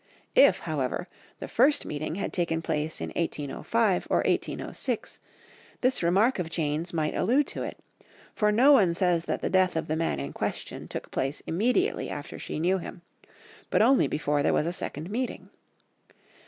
If, 0.33 0.61
however, 0.61 1.05
the 1.39 1.47
first 1.47 1.85
meeting 1.85 2.15
had 2.15 2.33
taken 2.33 2.63
place 2.63 3.01
in 3.01 3.09
1805 3.09 4.07
or 4.09 4.23
1806, 4.25 5.19
this 5.81 6.01
remark 6.01 6.39
of 6.39 6.49
Jane's 6.49 6.91
might 6.91 7.13
allude 7.13 7.45
to 7.49 7.61
it, 7.61 7.77
for 8.33 8.51
no 8.51 8.71
one 8.71 8.95
says 8.95 9.25
that 9.25 9.43
the 9.43 9.49
death 9.51 9.75
of 9.75 9.87
the 9.87 9.95
man 9.95 10.19
in 10.19 10.33
question 10.33 10.87
took 10.87 11.11
place 11.11 11.43
immediately 11.45 12.09
after 12.09 12.39
she 12.39 12.59
knew 12.59 12.79
him, 12.79 13.03
but 13.69 13.83
only 13.83 14.07
before 14.07 14.41
there 14.41 14.53
was 14.55 14.65
a 14.65 14.73
second 14.73 15.11
meeting. 15.11 15.51